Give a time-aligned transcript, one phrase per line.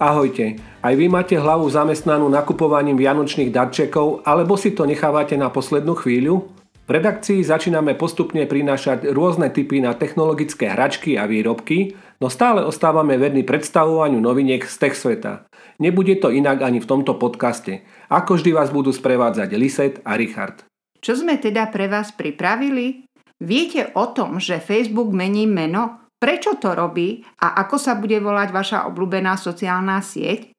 [0.00, 5.92] Ahojte, aj vy máte hlavu zamestnanú nakupovaním vianočných darčekov, alebo si to nechávate na poslednú
[5.92, 6.48] chvíľu?
[6.88, 13.20] V redakcii začíname postupne prinášať rôzne typy na technologické hračky a výrobky, no stále ostávame
[13.20, 15.44] verní predstavovaniu noviniek z tech sveta.
[15.76, 17.84] Nebude to inak ani v tomto podcaste.
[18.08, 20.64] Ako vždy vás budú sprevádzať Liset a Richard.
[21.04, 23.04] Čo sme teda pre vás pripravili?
[23.36, 26.08] Viete o tom, že Facebook mení meno?
[26.20, 30.52] Prečo to robí a ako sa bude volať vaša obľúbená sociálna sieť?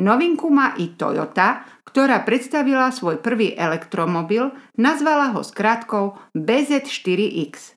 [0.00, 7.76] Novinku má i Toyota, ktorá predstavila svoj prvý elektromobil, nazvala ho skratkou BZ4X.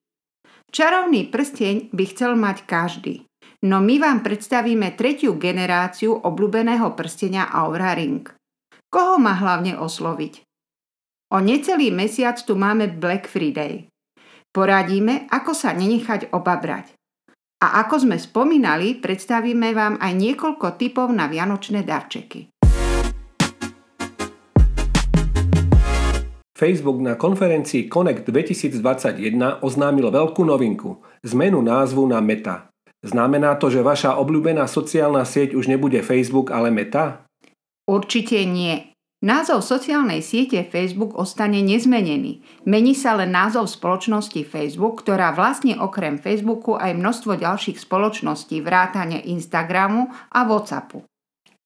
[0.72, 3.24] Čarovný prsteň by chcel mať každý,
[3.68, 8.28] no my vám predstavíme tretiu generáciu obľúbeného prstenia Aura Ring.
[8.92, 10.44] Koho má hlavne osloviť?
[11.32, 13.88] O necelý mesiac tu máme Black Friday.
[14.50, 16.99] Poradíme, ako sa nenechať obabrať.
[17.60, 22.48] A ako sme spomínali, predstavíme vám aj niekoľko typov na vianočné darčeky.
[26.56, 31.04] Facebook na konferencii Connect 2021 oznámil veľkú novinku–
[31.36, 32.72] zmenu názvu na Meta.
[33.04, 37.28] Znamená to, že vaša obľúbená sociálna sieť už nebude Facebook, ale Meta?
[37.88, 38.89] Určite nie.
[39.20, 42.40] Názov sociálnej siete Facebook ostane nezmenený.
[42.64, 49.20] Mení sa len názov spoločnosti Facebook, ktorá vlastne okrem Facebooku aj množstvo ďalších spoločností vrátane
[49.28, 51.04] Instagramu a Whatsappu.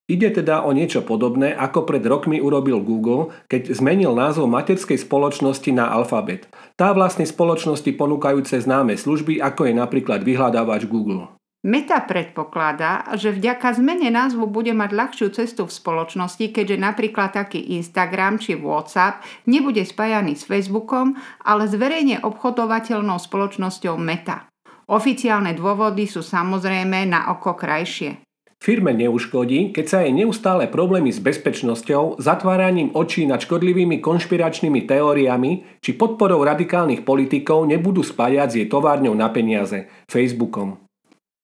[0.09, 5.69] Ide teda o niečo podobné, ako pred rokmi urobil Google, keď zmenil názov materskej spoločnosti
[5.77, 6.49] na Alphabet.
[6.73, 11.29] Tá vlastne spoločnosti ponúkajúce známe služby, ako je napríklad vyhľadávač Google.
[11.63, 17.79] Meta predpokladá, že vďaka zmene názvu bude mať ľahšiu cestu v spoločnosti, keďže napríklad taký
[17.79, 24.51] Instagram či WhatsApp nebude spájaný s Facebookom, ale s verejne obchodovateľnou spoločnosťou Meta.
[24.91, 28.19] Oficiálne dôvody sú samozrejme na oko krajšie.
[28.59, 35.79] Firme neuškodí, keď sa jej neustále problémy s bezpečnosťou, zatváraním očí nad škodlivými konšpiračnými teóriami
[35.79, 40.82] či podporou radikálnych politikov nebudú spájať s jej továrňou na peniaze, Facebookom.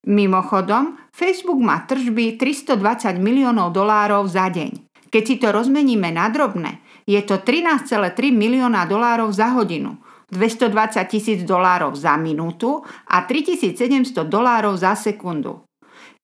[0.08, 4.88] Mimochodom, Facebook má tržby 320 miliónov dolárov za deň.
[5.12, 9.98] Keď si to rozmeníme na drobné, je to 13,3 milióna dolárov za hodinu,
[10.30, 15.66] 220 tisíc dolárov za minútu a 3700 dolárov za sekundu.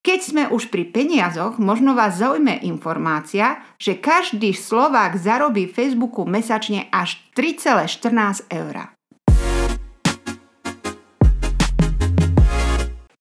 [0.06, 6.86] Keď sme už pri peniazoch, možno vás zaujme informácia, že každý Slovák zarobí Facebooku mesačne
[6.94, 8.95] až 3,14 eur.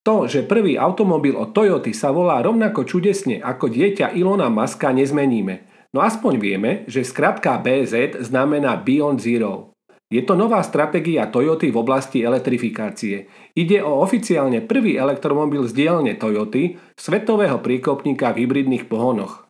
[0.04, 5.88] To, že prvý automobil od Toyoty sa volá rovnako čudesne ako dieťa Ilona Maska nezmeníme.
[5.96, 9.72] No aspoň vieme, že skratka BZ znamená Beyond Zero.
[10.12, 13.32] Je to nová stratégia Toyoty v oblasti elektrifikácie.
[13.56, 19.48] Ide o oficiálne prvý elektromobil z dielne Toyoty, svetového príkopníka v hybridných pohonoch.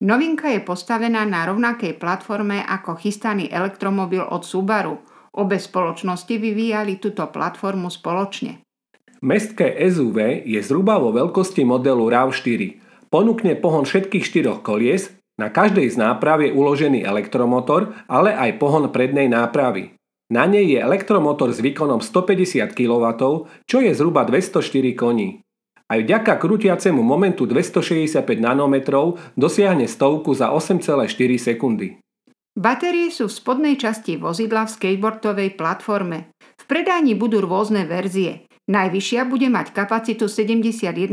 [0.00, 4.96] Novinka je postavená na rovnakej platforme ako chystaný elektromobil od Subaru.
[5.36, 8.64] Obe spoločnosti vyvíjali túto platformu spoločne.
[9.20, 12.80] Mestské SUV je zhruba vo veľkosti modelu RAV4.
[13.12, 18.88] Ponúkne pohon všetkých štyroch kolies, na každej z náprav je uložený elektromotor, ale aj pohon
[18.88, 19.92] prednej nápravy.
[20.32, 23.04] Na nej je elektromotor s výkonom 150 kW,
[23.68, 25.44] čo je zhruba 204 koní.
[25.90, 32.00] Aj vďaka krútiacemu momentu 265 nanometrov dosiahne stovku za 8,4 sekundy.
[32.56, 36.32] Batérie sú v spodnej časti vozidla v skateboardovej platforme.
[36.56, 38.49] V predáni budú rôzne verzie.
[38.70, 41.10] Najvyššia bude mať kapacitu 71,4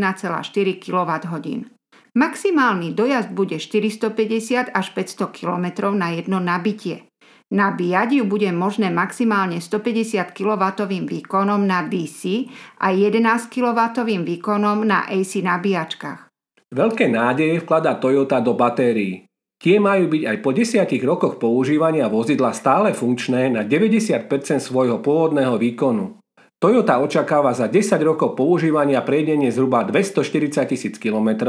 [0.78, 1.66] kWh.
[2.13, 7.09] Maximálny dojazd bude 450 až 500 km na jedno nabitie.
[7.47, 12.46] Nabíjať ju bude možné maximálne 150 kW výkonom na DC
[12.78, 13.79] a 11 kW
[14.22, 16.28] výkonom na AC nabíjačkách.
[16.67, 19.23] Veľké nádeje vkladá Toyota do batérií.
[19.57, 24.29] Tie majú byť aj po desiatich rokoch používania vozidla stále funkčné na 90%
[24.61, 26.20] svojho pôvodného výkonu.
[26.58, 31.46] Toyota očakáva za 10 rokov používania prejdenie zhruba 240 tisíc km,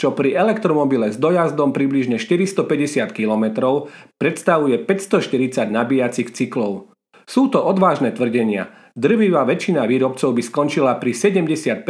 [0.00, 3.44] čo pri elektromobile s dojazdom približne 450 km
[4.16, 6.96] predstavuje 540 nabíjacích cyklov.
[7.28, 8.72] Sú to odvážne tvrdenia.
[8.96, 11.84] Drvivá väčšina výrobcov by skončila pri 70%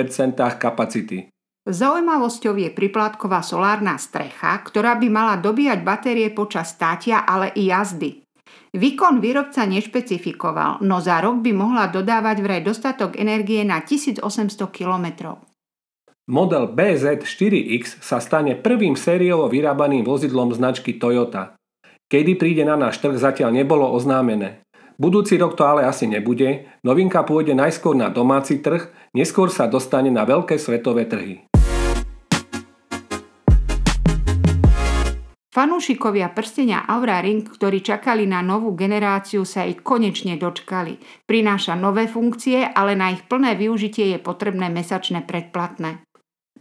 [0.58, 1.30] kapacity.
[1.62, 8.26] Zaujímavosťou je priplátková solárna strecha, ktorá by mala dobíjať batérie počas státia, ale i jazdy.
[8.76, 14.20] Výkon výrobca nešpecifikoval, no za rok by mohla dodávať vraj dostatok energie na 1800
[14.68, 15.06] km.
[16.28, 21.56] Model BZ4X sa stane prvým sériovo vyrábaným vozidlom značky Toyota.
[22.12, 24.60] Kedy príde na náš trh zatiaľ nebolo oznámené.
[25.00, 30.12] Budúci rok to ale asi nebude, novinka pôjde najskôr na domáci trh, neskôr sa dostane
[30.12, 31.48] na veľké svetové trhy.
[35.58, 41.02] Fanúšikovia prstenia Aura Ring, ktorí čakali na novú generáciu, sa ich konečne dočkali.
[41.26, 46.06] Prináša nové funkcie, ale na ich plné využitie je potrebné mesačné predplatné.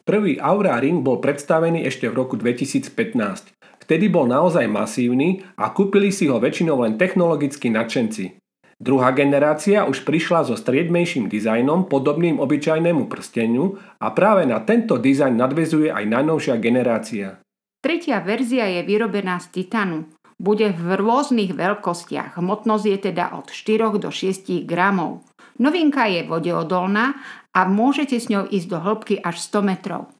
[0.02, 3.54] Prvý Aura Ring bol predstavený ešte v roku 2015.
[3.86, 8.42] Vtedy bol naozaj masívny a kúpili si ho väčšinou len technologickí nadšenci.
[8.82, 15.38] Druhá generácia už prišla so striedmejším dizajnom podobným obyčajnému prsteniu a práve na tento dizajn
[15.38, 17.38] nadvezuje aj najnovšia generácia.
[17.82, 20.10] Tretia verzia je vyrobená z titanu.
[20.38, 22.38] Bude v rôznych veľkostiach.
[22.38, 25.26] Hmotnosť je teda od 4 do 6 gramov.
[25.58, 27.18] Novinka je vodeodolná
[27.54, 30.14] a môžete s ňou ísť do hĺbky až 100 metrov.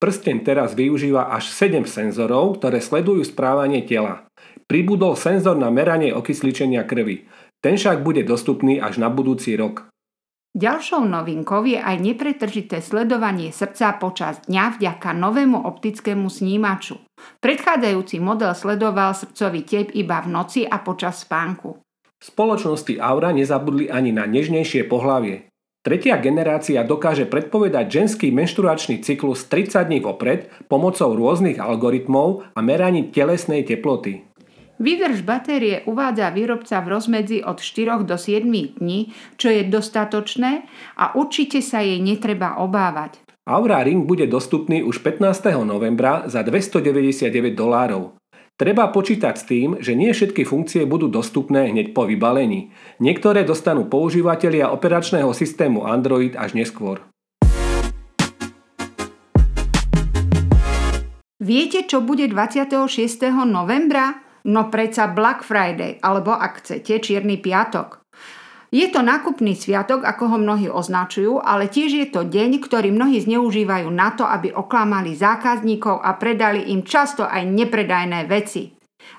[0.00, 4.24] Prsten teraz využíva až 7 senzorov, ktoré sledujú správanie tela.
[4.70, 7.26] Pribudol senzor na meranie okysličenia krvi.
[7.60, 9.90] Ten však bude dostupný až na budúci rok.
[10.50, 16.98] Ďalšou novinkou je aj nepretržité sledovanie srdca počas dňa vďaka novému optickému snímaču.
[17.38, 21.78] Predchádzajúci model sledoval srdcový tep iba v noci a počas spánku.
[22.18, 25.46] Spoločnosti Aura nezabudli ani na nežnejšie pohlavie.
[25.80, 33.08] Tretia generácia dokáže predpovedať ženský menštruačný cyklus 30 dní vopred pomocou rôznych algoritmov a meraní
[33.08, 34.29] telesnej teploty.
[34.80, 38.48] Výdrž batérie uvádza výrobca v rozmedzi od 4 do 7
[38.80, 40.64] dní, čo je dostatočné
[40.96, 43.20] a určite sa jej netreba obávať.
[43.44, 45.60] Aura Ring bude dostupný už 15.
[45.68, 48.16] novembra za 299 dolárov.
[48.56, 52.72] Treba počítať s tým, že nie všetky funkcie budú dostupné hneď po vybalení.
[53.04, 57.04] Niektoré dostanú používateľia operačného systému Android až neskôr.
[61.36, 63.28] Viete, čo bude 26.
[63.44, 64.29] novembra?
[64.48, 68.00] No predsa Black Friday, alebo ak chcete, Čierny piatok.
[68.70, 73.18] Je to nákupný sviatok, ako ho mnohí označujú, ale tiež je to deň, ktorý mnohí
[73.18, 78.70] zneužívajú na to, aby oklamali zákazníkov a predali im často aj nepredajné veci.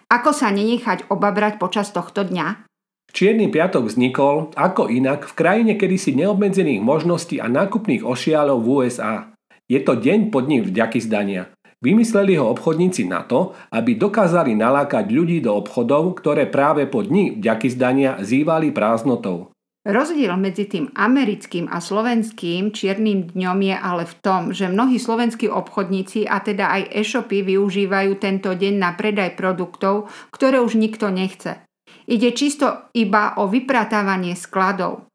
[0.07, 2.63] Ako sa nenechať obabrať počas tohto dňa?
[3.11, 9.35] Čierny piatok vznikol, ako inak, v krajine kedysi neobmedzených možností a nákupných ošialov v USA.
[9.67, 11.51] Je to deň pod ním vďaky zdania.
[11.81, 17.41] Vymysleli ho obchodníci na to, aby dokázali nalákať ľudí do obchodov, ktoré práve po dni
[17.41, 19.49] vďaky zdania zývali prázdnotou.
[19.81, 25.49] Rozdiel medzi tým americkým a slovenským čiernym dňom je ale v tom, že mnohí slovenskí
[25.49, 31.65] obchodníci a teda aj e-shopy využívajú tento deň na predaj produktov, ktoré už nikto nechce.
[32.05, 35.10] Ide čisto iba o vypratávanie skladov.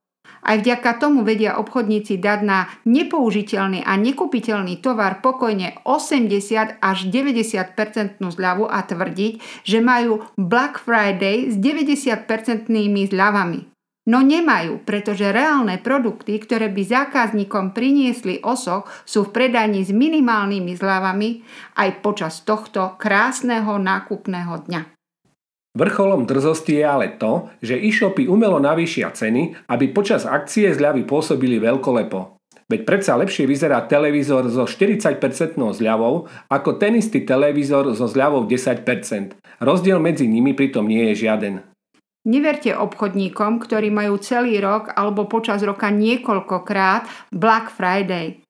[0.46, 8.22] Aj vďaka tomu vedia obchodníci dať na nepoužiteľný a nekupiteľný tovar pokojne 80 až 90%
[8.22, 12.70] zľavu a tvrdiť, že majú Black Friday s 90%
[13.10, 13.75] zľavami.
[14.06, 20.78] No nemajú, pretože reálne produkty, ktoré by zákazníkom priniesli osoch, sú v predaní s minimálnymi
[20.78, 21.42] zľavami
[21.75, 24.82] aj počas tohto krásneho nákupného dňa.
[25.76, 31.61] Vrcholom drzosti je ale to, že e-shopy umelo navýšia ceny, aby počas akcie zľavy pôsobili
[31.61, 32.40] veľkolepo.
[32.67, 35.20] Veď predsa lepšie vyzerá televízor so 40%
[35.55, 38.82] zľavou ako ten istý televízor so zľavou 10%.
[39.61, 41.55] Rozdiel medzi nimi pritom nie je žiaden.
[42.26, 48.42] Neverte obchodníkom, ktorí majú celý rok alebo počas roka niekoľkokrát Black Friday.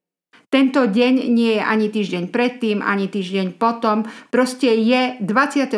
[0.46, 5.74] Tento deň nie je ani týždeň predtým, ani týždeň potom, proste je 26.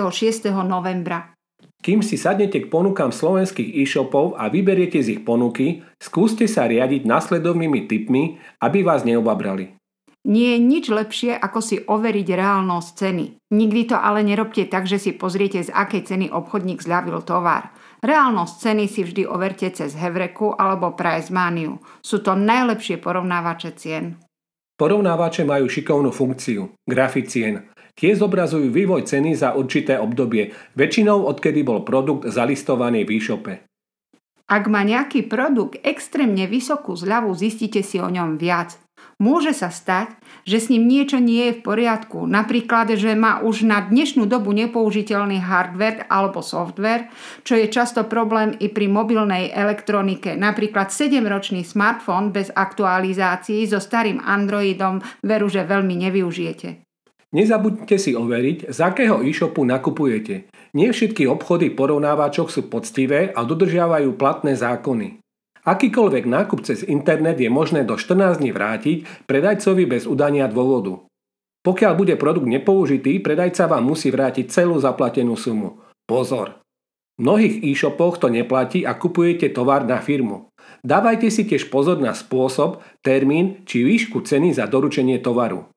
[0.63, 1.38] novembra.
[1.79, 7.07] Kým si sadnete k ponukám slovenských e-shopov a vyberiete z ich ponuky, skúste sa riadiť
[7.07, 9.79] nasledovnými typmi, aby vás neobabrali.
[10.27, 13.27] Nie je nič lepšie, ako si overiť reálnosť ceny.
[13.55, 17.71] Nikdy to ale nerobte tak, že si pozriete, z akej ceny obchodník zľavil tovar.
[18.03, 21.79] Reálnosť ceny si vždy overte cez Hevreku alebo Pricemaniu.
[22.03, 24.19] Sú to najlepšie porovnávače cien.
[24.79, 27.67] Porovnávače majú šikovnú funkciu, grafy cien.
[27.99, 33.55] Tie zobrazujú vývoj ceny za určité obdobie, väčšinou odkedy bol produkt zalistovaný v e-shope.
[34.49, 38.81] Ak má nejaký produkt extrémne vysokú zľavu, zistite si o ňom viac.
[39.19, 40.15] Môže sa stať,
[40.47, 44.55] že s ním niečo nie je v poriadku, napríklad, že má už na dnešnú dobu
[44.55, 47.11] nepoužiteľný hardware alebo software,
[47.43, 50.39] čo je často problém i pri mobilnej elektronike.
[50.39, 56.88] Napríklad 7-ročný smartfón bez aktualizácií so starým Androidom veru, že veľmi nevyužijete.
[57.29, 60.49] Nezabudnite si overiť, z akého e-shopu nakupujete.
[60.73, 65.21] Nie všetky obchody porovnávačok sú poctivé a dodržiavajú platné zákony.
[65.69, 71.05] Akýkoľvek nákup cez internet je možné do 14 dní vrátiť predajcovi bez udania dôvodu.
[71.61, 75.85] Pokiaľ bude produkt nepoužitý, predajca vám musí vrátiť celú zaplatenú sumu.
[76.09, 76.65] Pozor!
[77.19, 80.49] V mnohých e-shopoch to neplatí a kupujete tovar na firmu.
[80.81, 85.69] Dávajte si tiež pozor na spôsob, termín či výšku ceny za doručenie tovaru.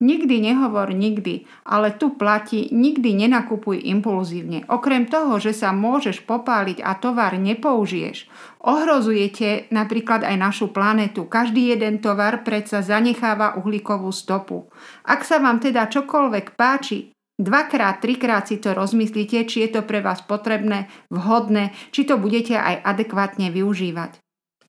[0.00, 4.64] Nikdy nehovor nikdy, ale tu platí nikdy nenakupuj impulzívne.
[4.64, 8.24] Okrem toho, že sa môžeš popáliť a tovar nepoužiješ,
[8.64, 11.28] ohrozujete napríklad aj našu planetu.
[11.28, 14.72] Každý jeden tovar predsa zanecháva uhlíkovú stopu.
[15.04, 20.00] Ak sa vám teda čokoľvek páči, dvakrát, trikrát si to rozmyslíte, či je to pre
[20.00, 24.16] vás potrebné, vhodné, či to budete aj adekvátne využívať.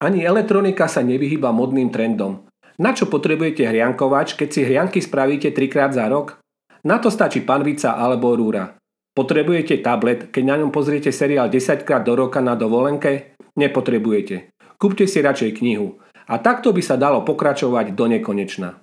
[0.04, 2.51] Ani elektronika sa nevyhýba modným trendom.
[2.82, 6.42] Na čo potrebujete hriankovač, keď si hrianky spravíte trikrát za rok?
[6.82, 8.74] Na to stačí panvica alebo rúra.
[9.14, 13.38] Potrebujete tablet, keď na ňom pozriete seriál 10 krát do roka na dovolenke?
[13.54, 14.58] Nepotrebujete.
[14.82, 16.02] Kúpte si radšej knihu.
[16.26, 18.82] A takto by sa dalo pokračovať do nekonečna.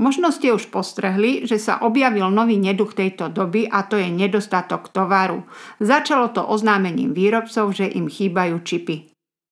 [0.00, 4.88] Možno ste už postrehli, že sa objavil nový neduch tejto doby a to je nedostatok
[4.88, 5.44] tovaru.
[5.84, 9.09] Začalo to oznámením výrobcov, že im chýbajú čipy.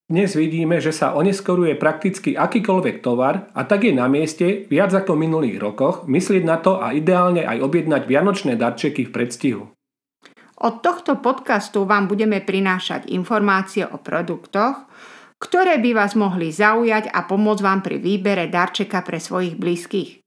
[0.08, 5.12] Dnes vidíme, že sa oneskoruje prakticky akýkoľvek tovar a tak je na mieste, viac ako
[5.12, 9.62] v minulých rokoch, myslieť na to a ideálne aj objednať vianočné darčeky v predstihu.
[10.64, 14.88] Od tohto podcastu vám budeme prinášať informácie o produktoch,
[15.36, 20.24] ktoré by vás mohli zaujať a pomôcť vám pri výbere darčeka pre svojich blízkych.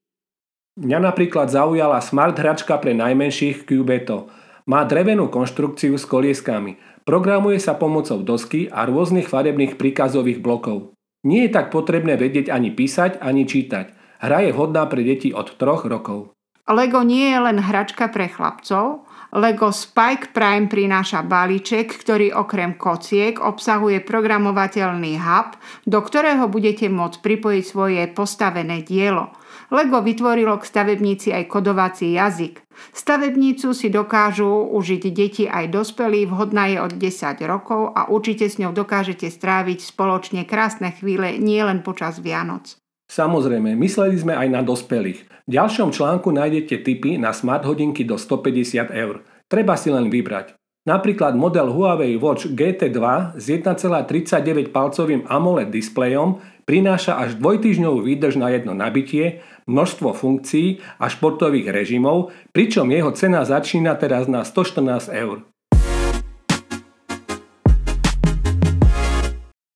[0.77, 4.29] Mňa napríklad zaujala smart hračka pre najmenších Cubeto.
[4.71, 10.93] Má drevenú konštrukciu s kolieskami– Programuje sa pomocou dosky a rôznych farebných príkazových blokov.
[11.25, 14.19] Nie je tak potrebné vedieť ani písať, ani čítať.
[14.21, 16.37] Hra je vhodná pre deti od 3 rokov.
[16.69, 23.41] Lego nie je len hračka pre chlapcov, Lego Spike Prime prináša balíček, ktorý okrem kociek
[23.41, 25.57] obsahuje programovateľný hub,
[25.89, 29.33] do ktorého budete môcť pripojiť svoje postavené dielo–
[29.71, 32.60] Lego vytvorilo k stavebnici aj kodovací jazyk.
[32.91, 38.59] Stavebnicu si dokážu užiť deti aj dospelí, vhodná je od 10 rokov a určite s
[38.59, 42.81] ňou dokážete stráviť spoločne krásne chvíle nielen počas Vianoc.
[43.11, 45.27] Samozrejme, mysleli sme aj na dospelých.
[45.47, 49.27] V ďalšom článku nájdete tipy na smart hodinky do 150 eur.
[49.51, 50.55] Treba si len vybrať.
[50.81, 52.99] Napríklad model Huawei Watch GT2
[53.37, 61.11] s 1,39 palcovým AMOLED displejom prináša až dvojtyžňovú výdrž na jedno nabitie, množstvo funkcií a
[61.11, 65.43] športových režimov, pričom jeho cena začína teraz na 114 eur.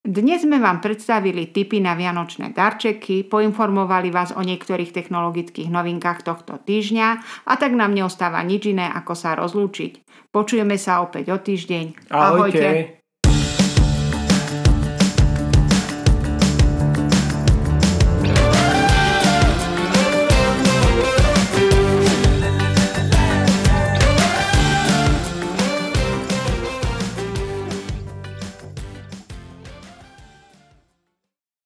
[0.08, 6.56] Dnes sme vám predstavili tipy na vianočné darčeky, poinformovali vás o niektorých technologických novinkách tohto
[6.56, 7.08] týždňa
[7.44, 10.08] a tak nám neostáva nič iné, ako sa rozlúčiť.
[10.32, 12.08] Počujeme sa opäť o týždeň.
[12.16, 12.64] Ahojte.
[12.64, 13.05] Ahojte.